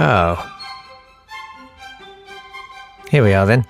[0.00, 0.54] Oh.
[3.10, 3.66] Here we are then.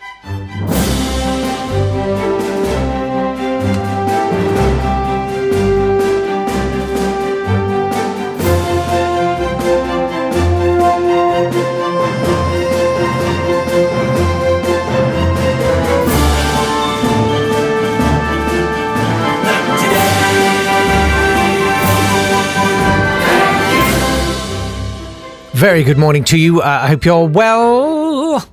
[25.59, 26.61] Very good morning to you.
[26.61, 28.49] Uh, I hope you're well.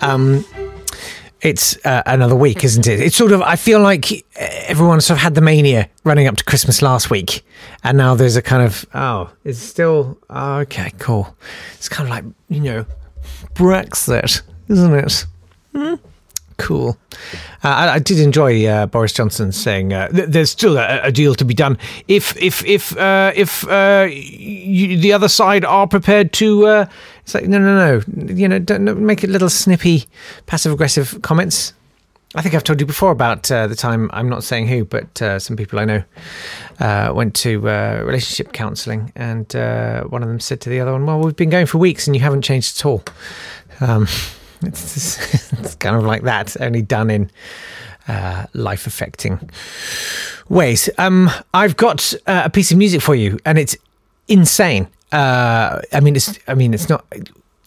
[0.00, 0.42] Um,
[1.42, 2.98] it's uh, another week, isn't it?
[2.98, 3.42] It's sort of.
[3.42, 4.24] I feel like
[4.66, 7.44] everyone sort of had the mania running up to Christmas last week,
[7.84, 11.36] and now there's a kind of oh, it's still oh, okay, cool.
[11.74, 12.86] It's kind of like you know,
[13.52, 15.26] Brexit, isn't it?
[15.74, 15.96] Hmm?
[16.58, 16.96] Cool.
[17.62, 21.34] Uh, I, did enjoy uh, Boris Johnson saying uh, th- there's still a, a deal
[21.34, 21.76] to be done
[22.08, 26.66] if if if uh, if uh, you, the other side are prepared to.
[26.66, 26.86] Uh,
[27.20, 30.04] it's like no no no you know don't, don't make it little snippy
[30.46, 31.74] passive aggressive comments.
[32.34, 35.56] I think I've told you before about the time I'm not saying who, but some
[35.56, 36.02] people I know
[37.12, 39.46] went to relationship counselling, and
[40.10, 42.16] one of them said to the other one, "Well, we've been going for weeks, and
[42.16, 43.02] you haven't changed at all."
[43.80, 44.06] Um,
[44.62, 47.30] it's, it's kind of like that, only done in
[48.08, 49.50] uh, life affecting
[50.48, 50.88] ways.
[50.98, 53.76] Um, I've got uh, a piece of music for you, and it's
[54.28, 54.88] insane.
[55.12, 57.04] Uh, I mean, it's I mean, it's not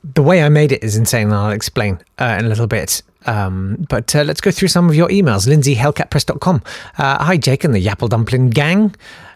[0.04, 3.02] the way I made it is insane, and I'll explain uh, in a little bit.
[3.26, 5.48] Um, but uh, let's go through some of your emails.
[5.48, 6.64] Lindsay, hellcatpress.com.
[6.98, 8.96] Uh, hi, Jake and the Yapple Dumpling Gang.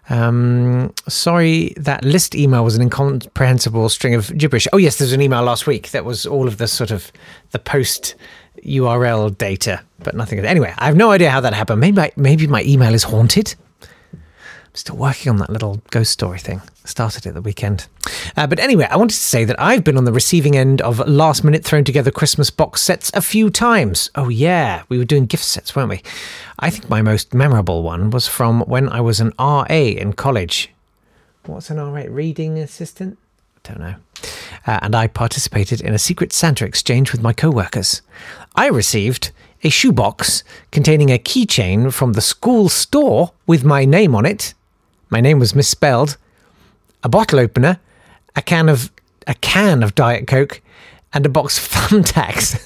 [0.09, 4.67] Um, sorry, that list email was an incomprehensible string of gibberish.
[4.73, 7.11] Oh, yes, there's an email last week that was all of the sort of
[7.51, 8.15] the post
[8.65, 10.39] URL data, but nothing.
[10.39, 11.79] Anyway, I have no idea how that happened.
[11.79, 13.55] Maybe my, maybe my email is haunted.
[14.73, 16.59] I'm still working on that little ghost story thing.
[16.83, 17.85] Started it the weekend.
[18.35, 20.97] Uh, but anyway, I wanted to say that I've been on the receiving end of
[21.07, 24.09] last minute thrown together Christmas box sets a few times.
[24.15, 26.01] Oh, yeah, we were doing gift sets, weren't we?
[26.57, 30.71] I think my most memorable one was from when I was an RA in college.
[31.45, 32.05] What's an RA?
[32.09, 33.19] Reading assistant?
[33.57, 33.95] I Don't know.
[34.65, 38.01] Uh, and I participated in a secret Santa exchange with my co workers.
[38.55, 39.31] I received
[39.63, 44.55] a shoebox containing a keychain from the school store with my name on it.
[45.13, 46.17] My name was misspelled.
[47.03, 47.79] A bottle opener,
[48.35, 48.91] a can of
[49.27, 50.59] a can of Diet Coke,
[51.13, 52.57] and a box of thumbtacks.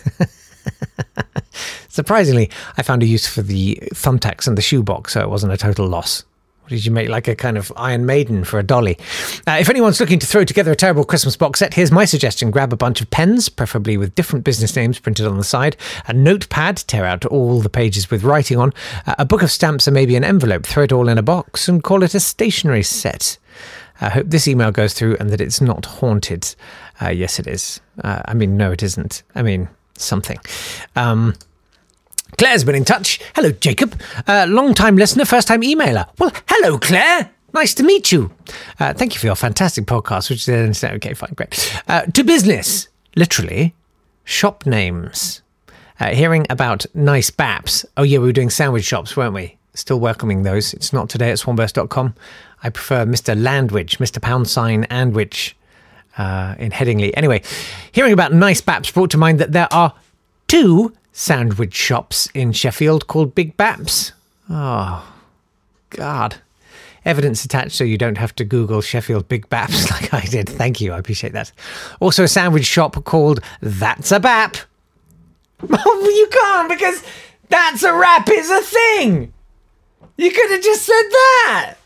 [1.89, 5.57] Surprisingly, I found a use for the thumbtacks and the shoebox, so it wasn't a
[5.57, 6.23] total loss.
[6.67, 8.97] What did you make like a kind of Iron Maiden for a dolly?
[9.47, 12.51] Uh, if anyone's looking to throw together a terrible Christmas box set, here's my suggestion:
[12.51, 15.77] grab a bunch of pens, preferably with different business names printed on the side,
[16.07, 18.73] a notepad, tear out all the pages with writing on,
[19.06, 20.66] uh, a book of stamps, and maybe an envelope.
[20.66, 23.38] Throw it all in a box and call it a stationery set.
[24.01, 26.53] I hope this email goes through and that it's not haunted.
[27.01, 27.79] Uh, yes, it is.
[28.03, 29.23] Uh, I mean, no, it isn't.
[29.35, 30.38] I mean, something.
[30.97, 31.33] Um,
[32.38, 33.19] Claire's been in touch.
[33.35, 33.99] Hello, Jacob.
[34.27, 36.07] Uh, Long time listener, first time emailer.
[36.19, 37.31] Well, hello, Claire.
[37.53, 38.31] Nice to meet you.
[38.79, 41.81] Uh, thank you for your fantastic podcast, which is okay, fine, great.
[41.88, 43.74] Uh, to business, literally,
[44.24, 45.41] shop names.
[46.00, 47.83] Uh, hearing about nice baps.
[47.95, 49.57] Oh, yeah, we were doing sandwich shops, weren't we?
[49.74, 50.74] Still welcoming those.
[50.74, 52.13] It's not today at swanburst.com.
[52.62, 53.39] I prefer Mr.
[53.41, 54.21] Landwich, Mr.
[54.21, 55.53] Pound Sign Andwich
[56.18, 57.12] uh, in Headingley.
[57.15, 57.41] Anyway,
[57.91, 59.94] hearing about nice baps brought to mind that there are
[60.47, 64.11] two sandwich shops in Sheffield called Big Baps.
[64.51, 65.03] Oh,
[65.89, 66.35] God.
[67.05, 70.47] Evidence attached so you don't have to Google Sheffield Big Baps like I did.
[70.47, 70.93] Thank you.
[70.93, 71.51] I appreciate that.
[71.99, 74.57] Also, a sandwich shop called That's a Bap.
[75.59, 77.03] Oh, you can't because
[77.49, 79.33] That's a Rap is a thing.
[80.15, 81.77] You could have just said that.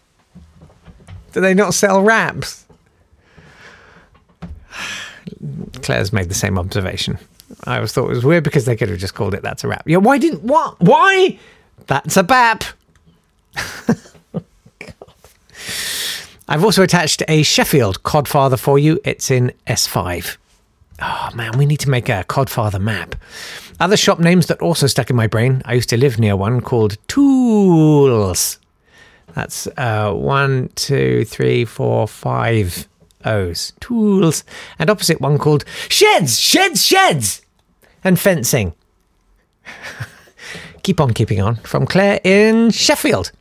[1.32, 2.66] Do they not sell wraps?
[5.82, 7.18] Claire's made the same observation.
[7.66, 9.68] I always thought it was weird because they could have just called it "That's a
[9.68, 10.80] Wrap." Yeah, why didn't what?
[10.80, 11.38] Why?
[11.88, 12.64] That's a bap.
[16.48, 19.00] I've also attached a Sheffield Codfather for you.
[19.06, 20.38] It's in S5.
[21.02, 23.16] Oh man, we need to make a Codfather map.
[23.80, 25.62] Other shop names that also stuck in my brain.
[25.66, 28.60] I used to live near one called Tools.
[29.34, 32.88] That's uh, one, two, three, four, five
[33.26, 33.74] O's.
[33.80, 34.44] Tools.
[34.78, 37.42] And opposite one called Sheds, Sheds, Sheds.
[38.04, 38.74] And fencing.
[40.84, 43.32] Keep on keeping on from Claire in Sheffield.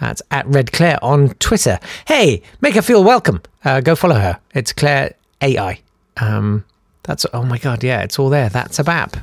[0.00, 1.80] That's at Red Claire on Twitter.
[2.06, 3.42] Hey, make her feel welcome.
[3.64, 4.38] Uh, go follow her.
[4.54, 5.80] It's Claire AI.
[6.18, 6.64] Um,
[7.02, 8.48] that's oh my god, yeah, it's all there.
[8.48, 9.16] That's a BAP.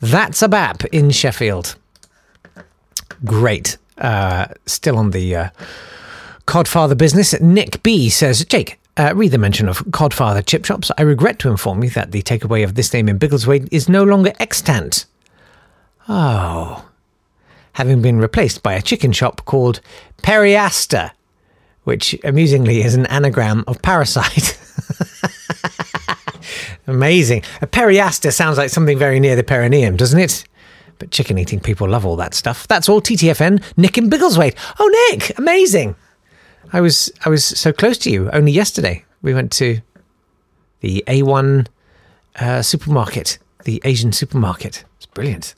[0.00, 1.74] That's a BAP in Sheffield.
[3.24, 3.78] Great.
[3.96, 5.50] Uh, still on the uh,
[6.46, 7.38] Codfather business.
[7.40, 10.90] Nick B says, Jake, uh, read the mention of Codfather chip shops.
[10.98, 14.04] I regret to inform you that the takeaway of this name in Biggleswade is no
[14.04, 15.06] longer extant.
[16.08, 16.84] Oh.
[17.74, 19.80] Having been replaced by a chicken shop called
[20.22, 21.12] Periaster,
[21.84, 24.58] which amusingly is an anagram of parasite.
[26.86, 27.42] Amazing.
[27.62, 30.44] A periaster sounds like something very near the perineum, doesn't it?
[30.98, 32.66] But chicken eating people love all that stuff.
[32.66, 33.62] That's all TTFN.
[33.76, 34.56] Nick in Biggleswade.
[34.80, 35.94] Oh, Nick, amazing.
[36.72, 39.04] I was I was so close to you only yesterday.
[39.22, 39.80] We went to
[40.80, 41.66] the A1
[42.36, 44.84] uh, supermarket, the Asian supermarket.
[44.96, 45.54] It's brilliant.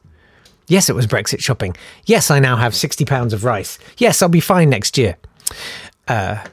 [0.69, 1.77] Yes, it was Brexit shopping.
[2.07, 3.79] Yes, I now have sixty pounds of rice.
[3.99, 5.17] Yes, I'll be fine next year.
[6.07, 6.45] Uh,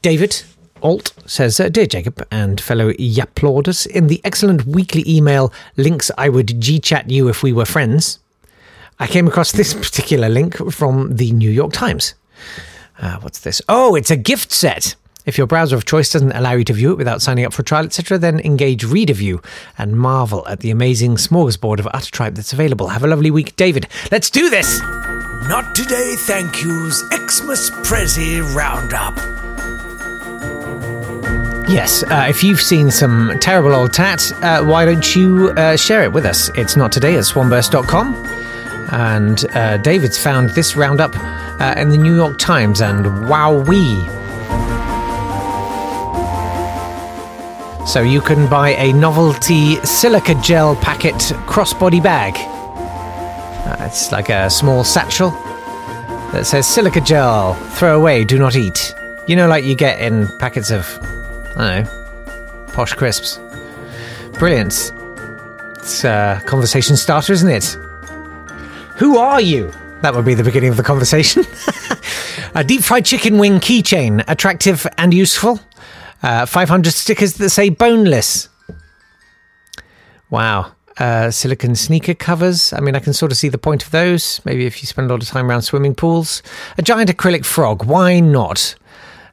[0.00, 0.42] David
[0.82, 6.28] Alt says, uh, Dear Jacob and fellow Yaplauders, in the excellent weekly email links I
[6.28, 8.20] would G chat you if we were friends,
[8.98, 12.14] I came across this particular link from the New York Times.
[13.00, 13.62] Uh, what's this?
[13.68, 14.94] Oh, it's a gift set.
[15.26, 17.62] If your browser of choice doesn't allow you to view it without signing up for
[17.62, 19.44] a trial, etc., then engage Readerview
[19.76, 22.88] and marvel at the amazing smorgasbord of utter tripe that's available.
[22.88, 23.88] Have a lovely week, David.
[24.10, 24.80] Let's do this!
[25.48, 27.02] Not today, thank yous.
[27.12, 29.16] Xmas Prezi Roundup.
[31.68, 36.02] Yes, uh, if you've seen some terrible old tat, uh, why don't you uh, share
[36.02, 36.50] it with us?
[36.54, 38.14] It's not today at swanburst.com.
[38.90, 44.16] And uh, David's found this roundup uh, in the New York Times, and wowee.
[47.86, 51.14] So you can buy a novelty silica gel packet
[51.46, 52.34] crossbody bag.
[53.66, 55.30] Uh, it's like a small satchel
[56.32, 58.94] that says silica gel, throw away, do not eat.
[59.26, 60.86] You know, like you get in packets of,
[61.56, 63.40] I don't know, posh crisps.
[64.34, 64.92] Brilliant.
[65.78, 67.76] It's a conversation starter, isn't it?
[68.98, 69.72] Who are you?
[70.02, 71.44] That would be the beginning of the conversation.
[72.54, 75.60] a deep fried chicken wing keychain, attractive and useful.
[76.20, 78.48] Uh, 500 stickers that say boneless.
[80.30, 80.72] Wow.
[80.98, 82.72] Uh, silicon sneaker covers.
[82.72, 84.40] I mean, I can sort of see the point of those.
[84.44, 86.42] Maybe if you spend a lot of time around swimming pools.
[86.76, 87.84] A giant acrylic frog.
[87.84, 88.74] Why not?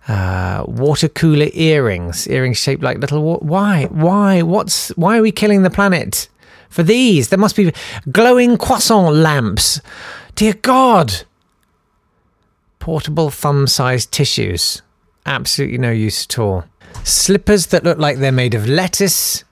[0.08, 2.28] Uh, water cooler earrings.
[2.28, 3.24] Earrings shaped like little.
[3.24, 3.86] Wa- why?
[3.86, 4.44] Why?
[4.44, 4.90] What's?
[4.90, 6.30] Why are we killing the planet?
[6.70, 7.74] For these, there must be
[8.12, 9.82] glowing croissant lamps.
[10.36, 11.24] Dear God.
[12.80, 14.82] Portable thumb sized tissues.
[15.26, 16.66] Absolutely no use at all.
[17.04, 19.44] Slippers that look like they're made of lettuce.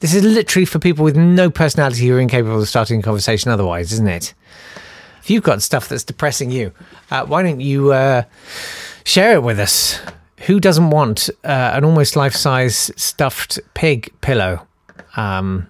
[0.00, 3.50] This is literally for people with no personality who are incapable of starting a conversation
[3.50, 4.34] otherwise, isn't it?
[5.22, 6.72] If you've got stuff that's depressing you,
[7.10, 8.22] uh, why don't you uh,
[9.04, 10.00] share it with us?
[10.46, 14.66] Who doesn't want uh, an almost life size stuffed pig pillow?
[15.16, 15.68] Um,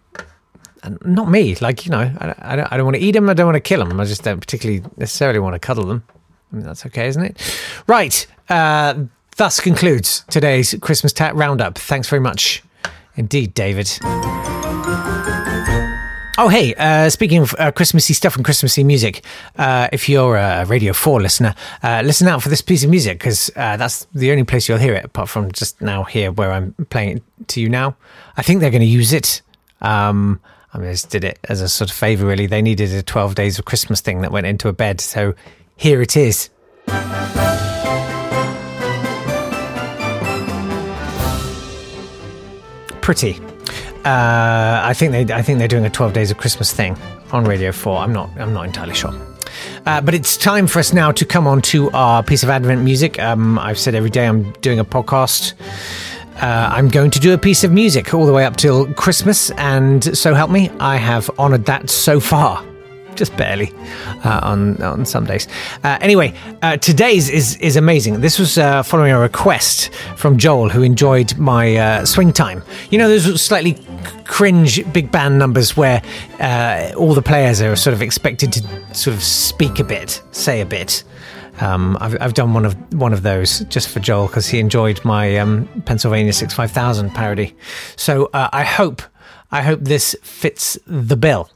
[1.05, 1.55] not me.
[1.57, 3.29] Like, you know, I, I, don't, I don't want to eat them.
[3.29, 4.01] I don't want to kill them.
[4.01, 6.05] I just don't particularly necessarily want to cuddle them.
[6.53, 7.57] I mean, that's okay, isn't it?
[7.87, 8.27] Right.
[8.49, 9.05] Uh,
[9.37, 11.79] thus concludes today's Christmas Tat Roundup.
[11.79, 12.63] Thanks very much
[13.17, 13.91] indeed, David.
[16.43, 19.23] Oh, hey, uh, speaking of uh, Christmassy stuff and Christmassy music,
[19.59, 23.19] uh, if you're a Radio 4 listener, uh, listen out for this piece of music
[23.19, 26.51] because uh, that's the only place you'll hear it, apart from just now here where
[26.51, 27.95] I'm playing it to you now.
[28.39, 29.43] I think they're going to use it.
[29.83, 30.41] Um,
[30.73, 32.47] I mean, I just did it as a sort of favour, really.
[32.47, 35.35] They needed a 12 days of Christmas thing that went into a bed, so
[35.77, 36.49] here it is.
[43.01, 43.41] Pretty.
[44.05, 45.35] Uh, I think they.
[45.35, 46.97] I think they're doing a 12 days of Christmas thing
[47.33, 47.99] on Radio 4.
[47.99, 48.31] I'm not.
[48.39, 49.13] I'm not entirely sure.
[49.87, 52.83] Uh, but it's time for us now to come on to our piece of Advent
[52.83, 53.19] music.
[53.19, 55.55] Um, I've said every day I'm doing a podcast.
[56.41, 59.51] Uh, I'm going to do a piece of music all the way up till Christmas,
[59.53, 62.65] and so help me, I have honoured that so far.
[63.21, 63.73] just barely
[64.25, 65.47] uh, on on some days.
[65.85, 66.33] Uh, anyway,
[66.63, 68.21] uh, today's is is amazing.
[68.21, 72.63] This was uh, following a request from Joel, who enjoyed my uh, swing time.
[72.91, 73.77] You know, those slightly
[74.25, 76.03] cringe big band numbers where
[76.97, 80.67] all the players are sort of expected to sort of speak a bit, say a
[80.67, 81.05] bit.
[81.61, 85.05] Um, I've, I've done one of one of those just for Joel because he enjoyed
[85.05, 87.55] my um, Pennsylvania Six Five Thousand parody.
[87.97, 89.03] So uh, I hope
[89.51, 91.51] I hope this fits the bill.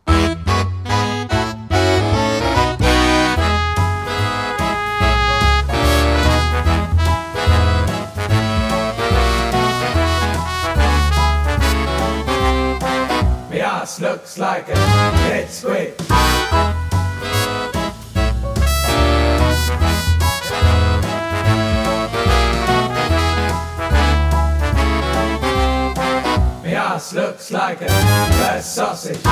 [28.25, 29.23] A sausage.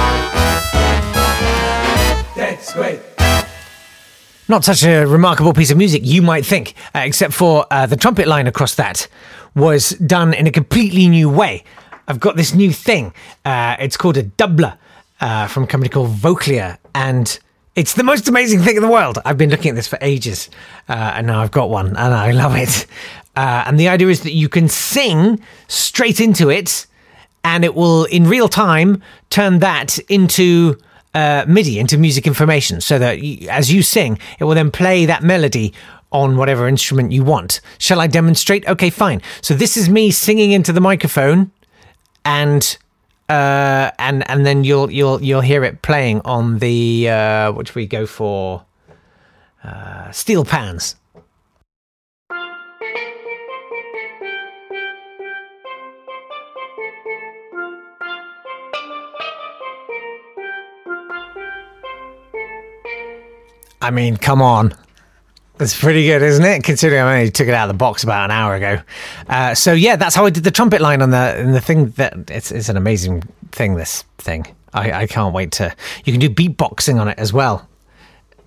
[2.35, 3.01] Dead squid.
[4.49, 7.97] Not such a remarkable piece of music, you might think, uh, except for uh, the
[7.97, 9.09] trumpet line across that
[9.55, 11.65] was done in a completely new way.
[12.09, 13.15] I've got this new thing.
[13.45, 14.77] Uh, it's called a Dubler
[15.21, 17.39] uh, from a company called Vochlea, and
[17.77, 19.19] it's the most amazing thing in the world.
[19.25, 20.51] I've been looking at this for ages,
[20.89, 22.87] uh, and now I've got one, and I love it.
[23.37, 26.87] Uh, and the idea is that you can sing straight into it,
[27.45, 30.79] and it will, in real time, turn that into
[31.15, 35.07] uh, MIDI, into music information, so that you, as you sing, it will then play
[35.07, 35.73] that melody
[36.13, 37.61] on whatever instrument you want.
[37.79, 38.67] Shall I demonstrate?
[38.69, 39.23] Okay, fine.
[39.41, 41.51] So this is me singing into the microphone,
[42.25, 42.77] and
[43.29, 47.87] uh, and and then you'll you'll you'll hear it playing on the uh, which we
[47.87, 48.65] go for
[49.65, 50.97] uh, steel pans.
[63.83, 64.75] I mean, come on.
[65.59, 66.63] That's pretty good, isn't it?
[66.63, 68.81] Considering I only took it out of the box about an hour ago.
[69.29, 71.91] Uh, so yeah, that's how I did the trumpet line on the and the thing
[71.91, 73.75] that it's it's an amazing thing.
[73.75, 75.75] This thing, I, I can't wait to.
[76.05, 77.69] You can do beatboxing on it as well.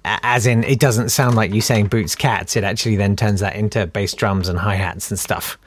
[0.04, 2.56] As in, it doesn't sound like you saying boots cats.
[2.56, 5.58] It actually then turns that into bass drums and hi hats and stuff.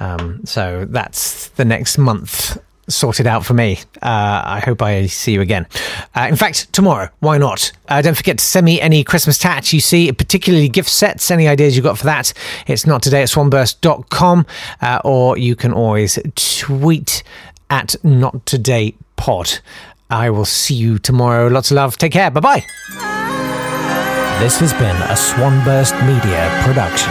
[0.00, 2.58] Um, so that's the next month
[2.88, 3.78] sorted out for me.
[4.02, 5.66] Uh, I hope I see you again.
[6.14, 7.08] Uh, in fact, tomorrow.
[7.20, 7.72] Why not?
[7.88, 11.48] Uh, don't forget to send me any Christmas tats you see, particularly gift sets, any
[11.48, 12.32] ideas you've got for that.
[12.66, 14.46] It's not today at swanburst.com,
[14.80, 17.22] uh, or you can always tweet
[17.70, 19.58] at not today pod.
[20.10, 21.48] I will see you tomorrow.
[21.48, 21.96] Lots of love.
[21.96, 22.30] Take care.
[22.30, 22.64] Bye bye.
[24.38, 27.10] This has been a Swanburst Media production.